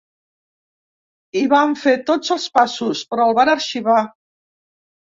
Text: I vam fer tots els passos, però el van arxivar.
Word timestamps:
I 1.43 1.43
vam 1.51 1.77
fer 1.83 1.95
tots 2.09 2.35
els 2.39 2.49
passos, 2.59 3.07
però 3.13 3.31
el 3.31 3.39
van 3.45 3.55
arxivar. 3.57 4.03